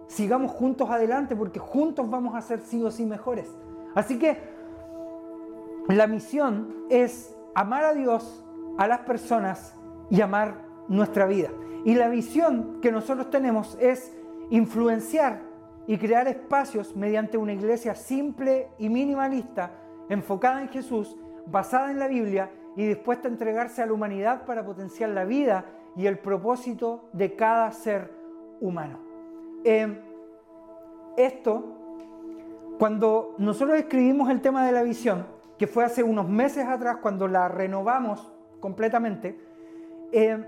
[0.07, 3.49] Sigamos juntos adelante porque juntos vamos a ser sí o sí mejores.
[3.95, 4.37] Así que
[5.87, 8.45] la misión es amar a Dios,
[8.77, 9.75] a las personas
[10.09, 11.49] y amar nuestra vida.
[11.85, 14.13] Y la visión que nosotros tenemos es
[14.49, 15.41] influenciar
[15.85, 19.71] y crear espacios mediante una iglesia simple y minimalista,
[20.09, 24.65] enfocada en Jesús, basada en la Biblia y dispuesta a entregarse a la humanidad para
[24.65, 25.65] potenciar la vida
[25.95, 28.11] y el propósito de cada ser
[28.61, 28.99] humano.
[29.63, 29.99] Em,
[31.17, 31.63] esto,
[32.79, 35.25] cuando nosotros escribimos el tema de la visión,
[35.57, 39.39] que fue hace unos meses atrás cuando la renovamos completamente,
[40.11, 40.45] em,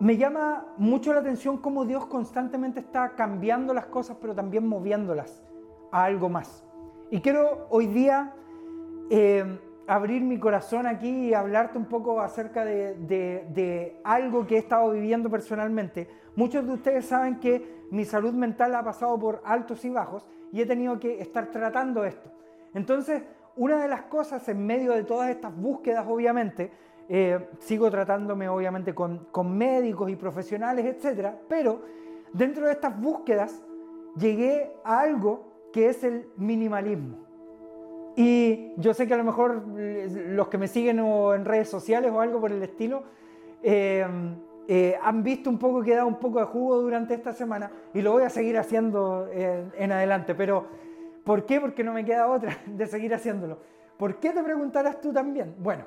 [0.00, 5.42] me llama mucho la atención cómo Dios constantemente está cambiando las cosas, pero también moviéndolas
[5.92, 6.64] a algo más.
[7.10, 8.34] Y quiero hoy día
[9.10, 14.58] eh, abrir mi corazón aquí y hablarte un poco acerca de, de, algo que he
[14.58, 16.08] estado viviendo personalmente.
[16.34, 20.62] Muchos de ustedes saben que mi salud mental ha pasado por altos y bajos y
[20.62, 22.30] he tenido que estar tratando esto.
[22.72, 23.22] Entonces,
[23.56, 26.70] una de las cosas en medio de todas estas búsquedas, obviamente,
[27.12, 31.82] eh, sigo tratándome obviamente con, médicos y profesionales, etcétera, pero
[32.32, 33.60] dentro de estas búsquedas
[34.16, 35.42] llegué a algo
[35.72, 37.18] que es el minimalismo.
[38.14, 42.20] Y yo sé que a lo mejor los que me siguen en redes sociales o
[42.20, 43.02] algo por el estilo,
[43.60, 44.06] eh,
[44.68, 47.72] eh, han visto un poco que he dado un poco de jugo durante esta semana
[47.92, 50.36] y lo voy a seguir haciendo en adelante.
[50.36, 50.64] Pero,
[51.24, 51.60] ¿por qué?
[51.60, 53.58] Porque no me queda otra de seguir haciéndolo.
[53.96, 55.56] ¿Por qué te preguntarás tú también?
[55.58, 55.86] Bueno,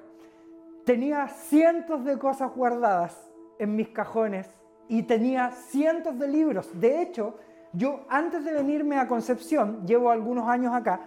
[0.86, 4.50] tenía cientos de cosas guardadas en mis cajones
[4.88, 6.70] y tenía cientos de libros.
[6.80, 7.38] De hecho,
[7.74, 11.02] yo antes de venirme a Concepción, llevo algunos años acá,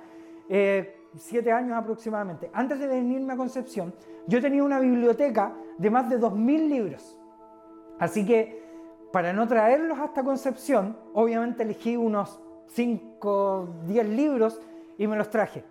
[0.48, 3.94] eh, siete años aproximadamente, antes de venirme a Concepción,
[4.26, 7.18] yo tenía una biblioteca de más de 2.000 libros.
[7.98, 8.64] Así que
[9.12, 14.60] para no traerlos hasta Concepción, obviamente elegí unos 5, 10 libros
[14.98, 15.64] y me los traje.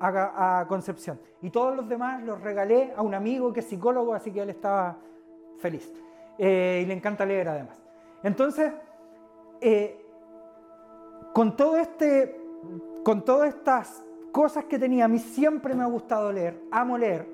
[0.00, 1.20] A, Concepción.
[1.42, 4.50] Y todos los demás los regalé a un amigo que es psicólogo, así que él
[4.50, 4.96] estaba
[5.58, 5.92] feliz.
[6.38, 7.80] Eh, y le encanta leer además.
[8.22, 8.72] Entonces,
[9.60, 10.04] eh,
[11.34, 12.40] con todo este,
[13.04, 17.26] con todas estas cosas que tenía, a mí siempre me ha gustado leer, amo leer,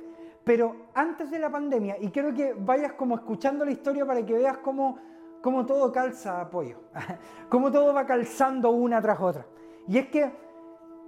[0.45, 4.33] pero antes de la pandemia, y quiero que vayas como escuchando la historia para que
[4.33, 4.99] veas cómo,
[5.43, 6.79] cómo todo calza apoyo,
[7.49, 9.47] cómo todo va calzando una tras otra.
[9.89, 10.31] Y es que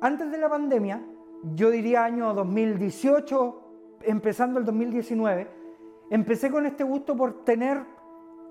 [0.00, 1.02] antes de la pandemia,
[1.42, 3.60] yo diría año 2018,
[4.02, 5.48] empezando el 2019,
[6.10, 7.78] empecé con este gusto por tener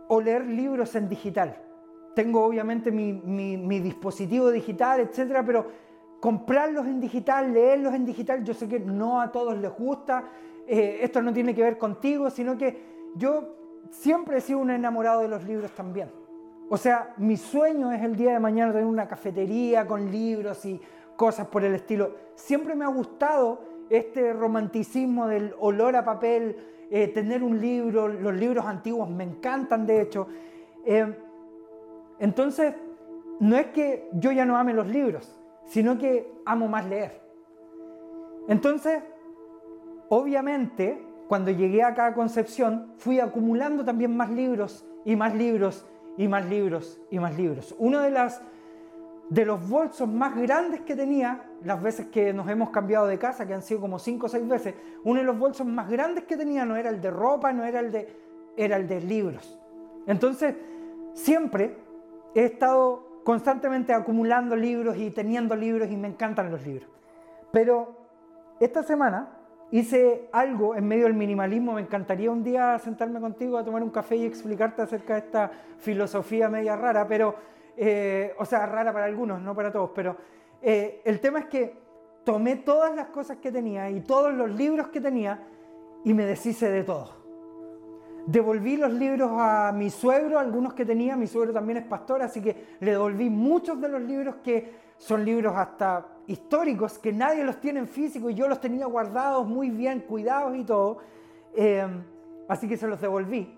[0.07, 1.61] o leer libros en digital.
[2.15, 5.67] Tengo obviamente mi, dispositivo digital, etcétera, pero
[6.19, 10.23] comprarlos en digital, leerlos en digital, yo sé que no a todos les gusta,
[10.65, 13.55] eh, esto no tiene que ver contigo, sino que yo
[13.91, 16.09] siempre he sido un enamorado de los libros también.
[16.69, 20.81] O sea, mi sueño es el día de mañana tener una cafetería con libros y
[21.17, 22.15] cosas por el estilo.
[22.35, 26.55] Siempre me ha gustado este romanticismo del olor a papel,
[26.89, 30.27] eh, tener un libro, los libros antiguos me encantan de hecho.
[30.85, 31.13] Eh,
[32.19, 32.73] entonces,
[33.39, 37.21] no es que yo ya no ame los libros, sino que amo más leer.
[38.47, 39.03] Entonces,
[40.09, 45.85] obviamente, cuando llegué acá a Concepción, fui acumulando también más libros y más libros
[46.17, 47.75] y más libros y más libros.
[47.77, 48.41] Uno de, las,
[49.29, 53.45] de los bolsos más grandes que tenía, las veces que nos hemos cambiado de casa,
[53.45, 56.37] que han sido como cinco o seis veces, uno de los bolsos más grandes que
[56.37, 58.07] tenía no era el de ropa, no era el de,
[58.55, 59.59] era el de libros.
[60.05, 60.55] Entonces,
[61.13, 61.75] siempre
[62.35, 66.89] he estado constantemente acumulando libros y teniendo libros y me encantan los libros.
[67.51, 67.97] Pero
[68.59, 69.37] esta semana
[69.71, 71.73] hice algo en medio del minimalismo.
[71.73, 75.51] Me encantaría un día sentarme contigo a tomar un café y explicarte acerca de esta
[75.79, 77.35] filosofía media rara, pero,
[77.77, 80.17] eh, o sea, rara para algunos, no para todos, pero
[80.61, 81.77] eh, el tema es que
[82.23, 85.47] tomé todas las cosas que tenía y todos los libros que tenía
[86.03, 87.15] y me deshice de todo.
[88.25, 92.41] Devolví los libros a mi suegro, algunos que tenía, mi suegro también es pastor, así
[92.41, 97.61] que le devolví muchos de los libros que son libros hasta históricos, que nadie los
[97.61, 100.97] tiene en físico y yo los tenía guardados muy bien, cuidados y todo.
[101.55, 102.03] Em,
[102.49, 103.55] así que se los devolví.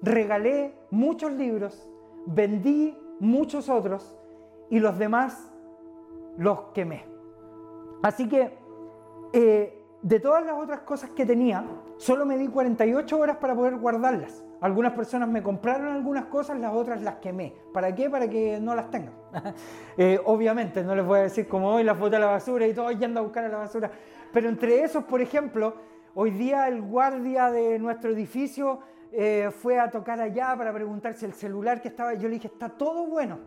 [0.00, 1.88] Regalé muchos libros,
[2.24, 4.16] vendí muchos otros
[4.68, 5.48] y los demás
[6.36, 7.06] los quemé.
[8.02, 8.58] Así que
[9.32, 11.64] eh, de todas las otras cosas que tenía,
[11.98, 14.42] solo me di 48 horas para poder guardarlas.
[14.60, 17.54] Algunas personas me compraron algunas cosas, las otras las quemé.
[17.72, 18.10] ¿Para qué?
[18.10, 19.14] Para que no las tengan.
[19.98, 22.72] Eh, obviamente, no les voy a decir como hoy las boté a la basura y
[22.72, 23.90] todo yendo a buscar a la basura.
[24.32, 25.74] Pero entre esos, por ejemplo,
[26.14, 28.80] hoy día el guardia de nuestro edificio
[29.12, 32.48] eh, fue a tocar allá para preguntar si el celular que estaba, yo le dije,
[32.48, 33.38] está todo bueno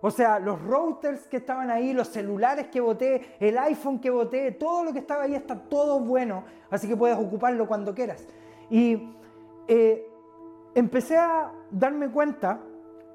[0.00, 4.52] o sea, los routers que estaban ahí, los celulares que boté, el iPhone que boté,
[4.52, 8.24] todo lo que estaba ahí está todo bueno, así que puedes ocuparlo cuando quieras.
[8.70, 9.10] Y
[9.66, 10.08] eh,
[10.74, 12.60] empecé a darme cuenta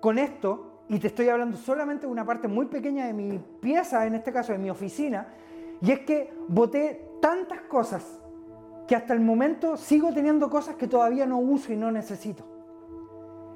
[0.01, 4.05] con esto, y te estoy hablando solamente de una parte muy pequeña de mi pieza,
[4.05, 5.27] en este caso de mi oficina,
[5.81, 8.19] y es que boté tantas cosas
[8.87, 12.43] que hasta el momento sigo teniendo cosas que todavía no uso y no necesito.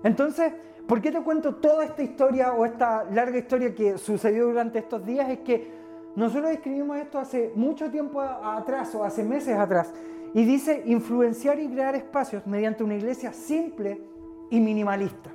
[0.04, 0.54] Entonces,
[0.88, 5.06] ¿Por qué te cuento toda esta historia o esta larga historia que sucedió durante estos
[5.06, 5.30] días?
[5.30, 5.70] Es que
[6.16, 9.94] nosotros escribimos esto hace mucho tiempo atrás o hace meses atrás
[10.34, 14.02] y dice influenciar y crear espacios mediante una iglesia simple
[14.50, 15.30] y minimalista.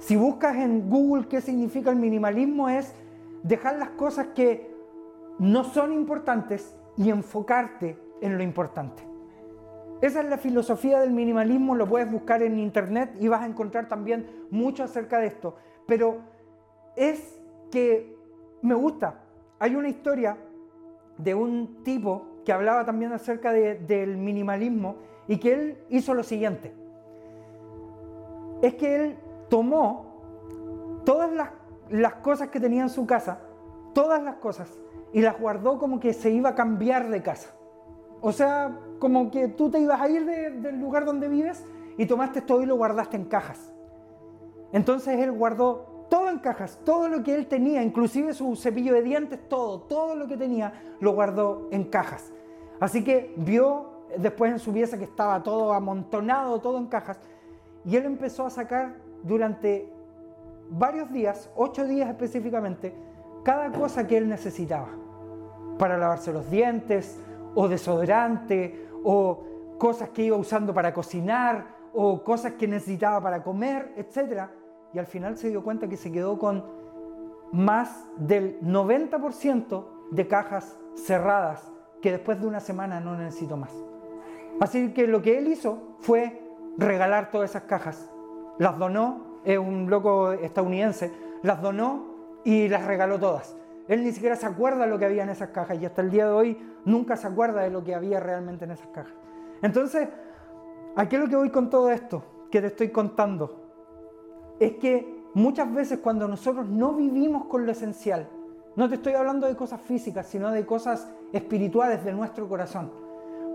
[0.00, 2.92] Si buscas en Google qué significa el minimalismo es
[3.44, 4.74] dejar las cosas que
[5.38, 9.11] no son importantes y enfocarte en lo importante.
[10.02, 13.86] Esa es la filosofía del minimalismo, lo puedes buscar en internet y vas a encontrar
[13.86, 15.54] también mucho acerca de esto.
[15.86, 16.18] Pero
[16.96, 18.16] es que
[18.62, 19.20] me gusta.
[19.60, 20.36] Hay una historia
[21.18, 24.96] de un tipo que hablaba también acerca del minimalismo
[25.28, 26.74] y que él hizo lo siguiente.
[28.60, 29.16] Es que él
[29.48, 31.50] tomó todas las,
[31.90, 33.38] las cosas que tenía en su casa,
[33.94, 34.68] todas las cosas,
[35.12, 37.50] y las guardó como que se iba a cambiar de casa.
[38.20, 41.64] O sea, como que tú te ibas a ir del lugar donde vives
[41.98, 43.72] y tomaste todo y lo guardaste en cajas.
[44.72, 49.02] Entonces él guardó todo en cajas, todo lo que él tenía, inclusive su cepillo de
[49.02, 52.32] dientes, todo, todo lo que tenía, lo guardó en cajas.
[52.78, 57.18] Así que vio después en su pieza que estaba todo amontonado, todo en cajas,
[57.84, 59.92] y él empezó a sacar durante
[60.70, 62.94] varios días, ocho días específicamente,
[63.42, 64.90] cada cosa que él necesitaba
[65.76, 67.18] para lavarse los dientes,
[67.54, 69.44] o desodorante, o
[69.78, 74.48] cosas que iba usando para cocinar, o cosas que necesitaba para comer, etc.
[74.92, 76.64] Y al final se dio cuenta que se quedó con
[77.52, 83.72] más del 90% de cajas cerradas que después de una semana no necesito más.
[84.60, 86.42] Así que lo que él hizo fue
[86.76, 88.10] regalar todas esas cajas.
[88.58, 92.04] Las donó, es un loco estadounidense, las donó
[92.44, 93.56] y las regaló todas.
[93.92, 96.10] Él ni siquiera se acuerda de lo que había en esas cajas y hasta el
[96.10, 99.12] día de hoy nunca se acuerda de lo que había realmente en esas cajas.
[99.60, 100.08] Entonces,
[100.96, 103.66] ¿a qué lo que voy con todo esto que te estoy contando?
[104.58, 108.30] Es que muchas veces cuando nosotros no vivimos con lo esencial,
[108.76, 112.90] no te estoy hablando de cosas físicas, sino de cosas espirituales de nuestro corazón.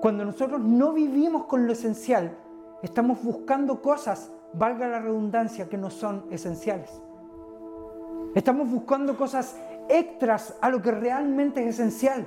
[0.01, 2.37] Cuando nosotros no vivimos con lo esencial,
[2.83, 7.01] estamos buscando cosas, valga la redundancia, que no son esenciales.
[8.35, 9.59] Estamos buscando cosas
[9.89, 12.25] extras a lo que realmente es esencial.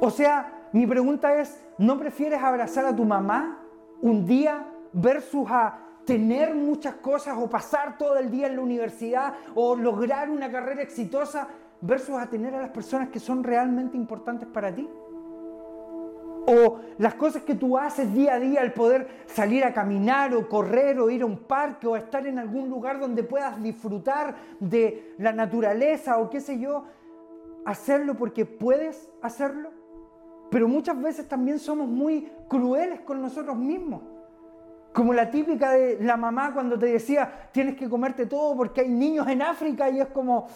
[0.00, 3.58] O sea, mi pregunta es, ¿no prefieres abrazar a tu mamá
[4.00, 9.34] un día versus a tener muchas cosas o pasar todo el día en la universidad
[9.54, 11.48] o lograr una carrera exitosa
[11.80, 14.88] versus a tener a las personas que son realmente importantes para ti?
[16.46, 20.48] O las cosas que tú haces día a día, el poder salir a caminar o
[20.48, 25.14] correr o ir a un parque o estar en algún lugar donde puedas disfrutar de
[25.18, 26.84] la naturaleza o qué sé yo,
[27.64, 29.70] hacerlo porque puedes hacerlo.
[30.50, 34.02] Pero muchas veces también somos muy crueles con nosotros mismos.
[34.92, 38.88] Como la típica de la mamá cuando te decía, tienes que comerte todo porque hay
[38.88, 40.48] niños en África y es como,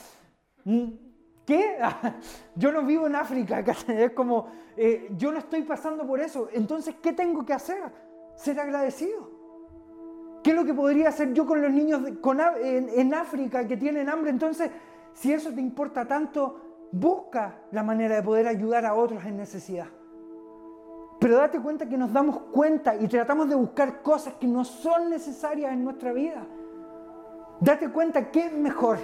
[1.46, 1.78] ¿Qué?
[2.56, 6.48] Yo no vivo en África, es como, eh, yo no estoy pasando por eso.
[6.52, 7.78] Entonces, ¿qué tengo que hacer?
[8.34, 9.30] Ser agradecido.
[10.42, 12.02] ¿Qué es lo que podría hacer yo con los niños
[12.62, 14.30] en, África que tienen hambre?
[14.30, 14.70] Entonces,
[15.12, 19.86] si eso te importa tanto, busca la manera de poder ayudar a otros en necesidad.
[21.18, 25.10] Pero date cuenta que nos damos cuenta y tratamos de buscar cosas que no son
[25.10, 26.46] necesarias en nuestra vida.
[27.60, 28.98] Date cuenta que es mejor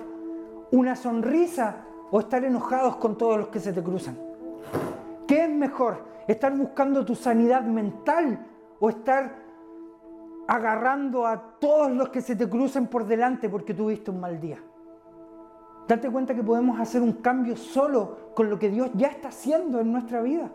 [0.70, 4.16] una sonrisa o estar enojados con todos los que se te cruzan?
[5.26, 6.04] ¿Qué es mejor?
[6.28, 8.46] ¿Estar buscando tu sanidad mental
[8.78, 9.34] o estar
[10.46, 14.58] agarrando a todos los que se te crucen por delante porque tuviste un mal día?
[15.88, 19.80] Date cuenta que podemos hacer un cambio solo con lo que Dios ya está haciendo
[19.80, 20.50] en nuestra vida.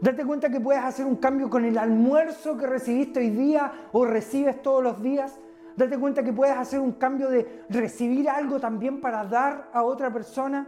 [0.00, 4.04] Date cuenta que puedes hacer un cambio con el almuerzo que recibiste hoy día o
[4.04, 5.40] recibes todos los días.
[5.76, 10.12] Date cuenta que puedes hacer un cambio de recibir algo también para dar a otra
[10.12, 10.66] persona.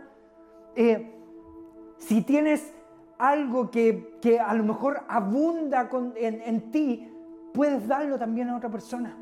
[0.76, 1.12] Eh,
[1.98, 2.72] si tienes
[3.18, 7.10] algo que, a lo mejor abunda en, en ti,
[7.52, 9.16] puedes darlo también a otra persona.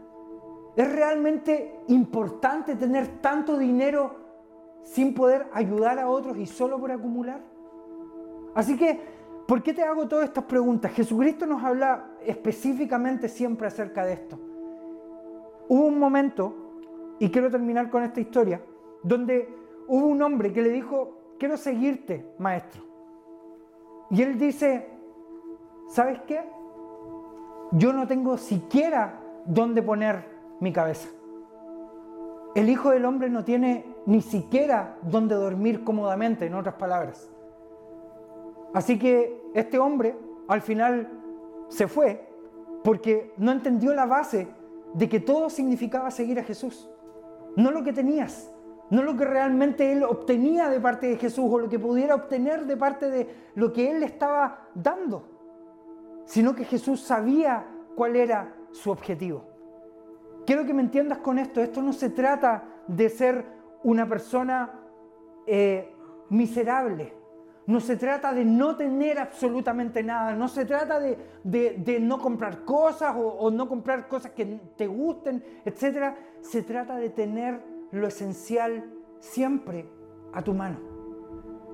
[0.75, 4.17] ¿Es realmente importante tener tanto dinero
[4.83, 7.43] sin poder ayudar a otros y solo por acumular?
[8.55, 9.01] Así que,
[9.47, 10.93] ¿por qué te hago todas estas preguntas?
[10.93, 14.39] Jesucristo nos habla específicamente siempre acerca de esto.
[15.69, 16.55] Hubo un momento,
[17.19, 18.63] y quiero terminar con esta historia,
[19.03, 19.55] donde
[19.89, 22.85] hubo un hombre que le dijo quiero seguirte, maestro.
[24.11, 24.89] Y él dice,
[25.89, 26.41] ¿sabes qué?
[27.73, 30.25] Yo no tengo siquiera dónde poner
[30.61, 31.09] mi cabeza.
[32.55, 37.29] El Hijo del Hombre no tiene ni siquiera dónde dormir cómodamente, en otras palabras.
[38.73, 40.17] Así que este hombre
[40.47, 41.09] al final
[41.71, 42.25] se fue
[42.85, 44.47] porque no entendió la base
[44.95, 46.89] de que todo significaba seguir a Jesús.
[47.57, 48.49] No lo que tenías,
[48.93, 52.67] no lo que realmente él obtenía de parte de Jesús o lo que pudiera obtener
[52.67, 55.25] de parte de lo que él le estaba dando,
[56.27, 57.67] sino que Jesús sabía
[57.97, 59.45] cuál era su objetivo.
[60.45, 63.47] Quiero que me entiendas con esto, esto no se trata de ser
[63.83, 64.79] una persona
[65.47, 65.91] eh,
[66.29, 67.15] miserable,
[67.67, 73.17] no se trata de no tener absolutamente nada, no se trata de, no comprar cosas
[73.17, 74.45] o, o, no comprar cosas que
[74.77, 76.15] te gusten, etc.
[76.43, 78.85] Se trata de tener lo esencial
[79.21, 79.89] siempre
[80.33, 80.79] a tu mano.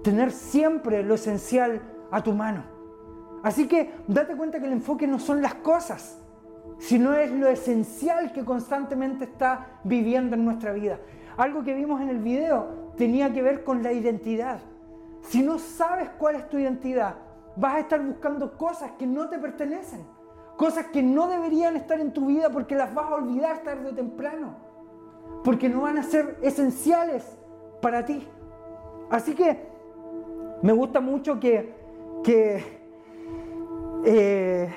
[0.02, 2.64] Tener siempre lo esencial a tu mano.
[3.42, 6.20] Así que date cuenta que el enfoque no son las cosas,
[6.78, 10.98] sino es lo esencial que constantemente está viviendo en nuestra vida.
[11.36, 14.60] Algo que vimos en el video tenía que ver con la identidad.
[15.22, 17.14] Si no sabes cuál es tu identidad,
[17.54, 20.04] vas a estar buscando cosas que no te pertenecen,
[20.56, 23.94] cosas que no deberían estar en tu vida porque las vas a olvidar tarde o
[23.94, 24.67] temprano
[25.44, 27.36] porque no van a ser esenciales
[27.80, 28.26] para ti.
[29.10, 29.58] Así que
[30.62, 31.74] me gusta mucho que,
[32.24, 32.62] que
[34.04, 34.68] eh,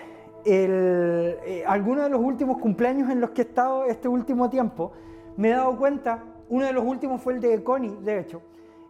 [0.45, 4.91] eh, algunos de los últimos cumpleaños en los que he estado este último tiempo,
[5.37, 8.41] me he dado cuenta, uno de los últimos fue el de Connie, de hecho,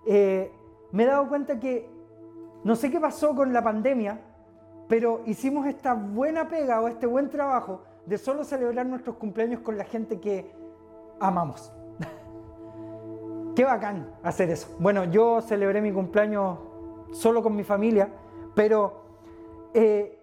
[0.06, 0.52] eh,
[0.92, 1.90] me he dado cuenta que
[2.64, 4.20] no sé qué pasó con la pandemia,
[4.88, 9.78] pero hicimos esta buena pega o este buen trabajo de solo celebrar nuestros cumpleaños con
[9.78, 10.52] la gente que
[11.22, 11.72] amamos.
[13.56, 14.76] Qué bacán hacer eso.
[14.80, 16.58] Bueno, yo celebré mi cumpleaños
[17.12, 18.10] solo con mi familia,
[18.54, 19.02] Pero
[19.74, 20.20] eh,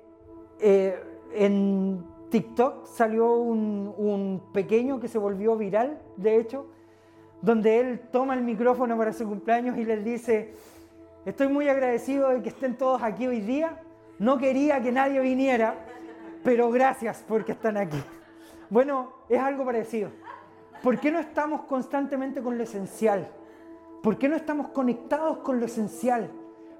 [0.60, 6.66] eh, en TikTok salió un, un pequeño que se volvió viral, de hecho,
[7.40, 10.54] donde él toma el micrófono para su cumpleaños y les dice,
[11.24, 13.80] estoy muy agradecido de que estén todos aquí hoy día,
[14.18, 15.74] no quería que nadie viniera,
[16.42, 18.02] pero gracias porque están aquí.
[18.68, 20.10] Bueno, es algo parecido.
[20.82, 23.28] ¿Por qué no estamos constantemente con lo esencial?
[24.02, 26.30] ¿Por qué no estamos conectados con lo esencial?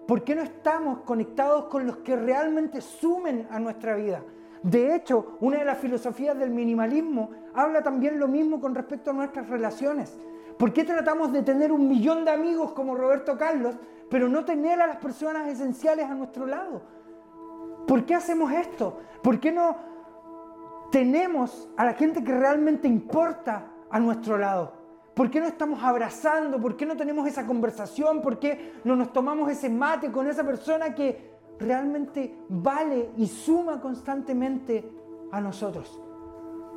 [0.07, 4.22] ¿Por qué no estamos conectados con los que realmente sumen a nuestra vida?
[4.62, 9.14] De hecho, una de las filosofías del minimalismo habla también lo mismo con respecto a
[9.14, 10.16] nuestras relaciones.
[10.59, 13.76] ¿Por qué tratamos de tener un millón de amigos como Roberto Carlos,
[14.11, 16.82] pero no tener a las personas esenciales a nuestro lado?
[17.86, 18.99] ¿Por qué hacemos esto?
[19.22, 19.76] ¿Por qué no
[20.90, 24.72] tenemos a la gente que realmente importa a nuestro lado?
[25.14, 26.61] ¿Por qué no estamos abrazando?
[26.61, 28.22] ¿Por qué no tenemos esa conversación?
[28.22, 33.80] ¿Por qué no nos tomamos ese mate con esa persona que realmente vale y suma
[33.80, 34.89] constantemente
[35.32, 36.01] a nosotros?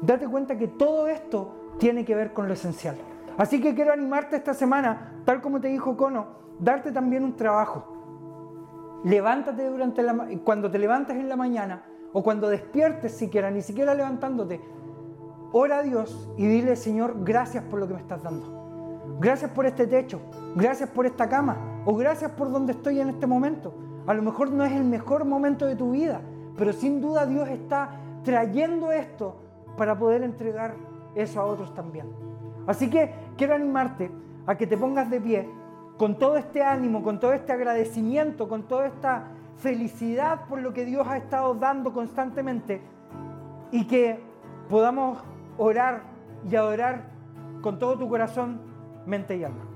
[0.02, 2.96] Date cuenta que todo esto tiene que ver con lo esencial.
[3.38, 6.28] Así que quiero animarte esta semana, tal como te dijo Cono,
[6.60, 9.02] darte también un trabajo.
[9.04, 11.84] Levántate durante la, cuando te levantes en la mañana
[12.14, 14.60] o cuando despiertes siquiera, ni siquiera levantándote,
[15.52, 18.62] ora a Dios y dile, Señor, gracias por lo que me estás dando.
[19.20, 20.20] Gracias por este techo,
[20.56, 23.74] gracias por esta cama o gracias por donde estoy en este momento.
[24.08, 26.22] A lo mejor no es el mejor momento de tu vida,
[26.58, 29.36] pero sin duda Dios está trayendo esto
[29.78, 30.76] para poder entregar
[31.16, 32.08] eso a otros también.
[32.68, 34.12] Así que quiero animarte
[34.46, 35.50] a que te pongas de pie
[35.98, 39.28] con todo este ánimo, con todo este agradecimiento, con toda esta
[39.58, 42.82] felicidad por lo que Dios ha estado dando constantemente
[43.72, 44.20] y que
[44.70, 45.20] podamos
[45.62, 46.02] orar
[46.50, 47.04] y adorar
[47.62, 48.60] con todo tu corazón,
[49.06, 49.71] mente y alma.